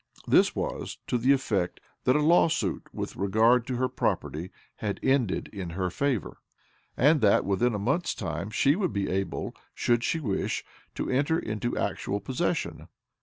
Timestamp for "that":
2.05-2.15, 7.21-7.45